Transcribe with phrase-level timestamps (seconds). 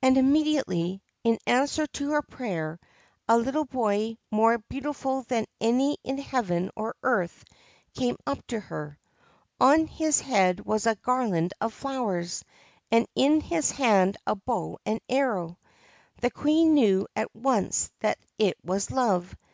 [0.00, 2.80] And immediately, in answer to her prayer,
[3.28, 7.44] a little boy more beautiful than any in heaven or earth
[7.92, 8.98] came up to her.
[9.60, 12.42] On his head was a garland of flowers,
[12.90, 15.58] and in his hand a bow and arrow.
[16.22, 19.36] The Queen knew at once that it was Love.